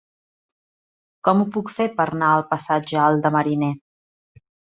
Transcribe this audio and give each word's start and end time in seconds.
Com 1.29 1.43
ho 1.43 1.45
puc 1.57 1.69
fer 1.81 1.87
per 1.99 2.07
anar 2.07 2.31
al 2.39 2.47
passatge 2.55 2.99
Alt 3.05 3.23
de 3.27 3.33
Mariner? 3.37 3.71